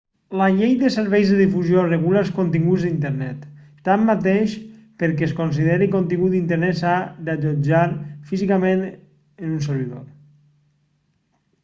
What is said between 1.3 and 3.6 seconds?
de difusió regula els continguts d'internet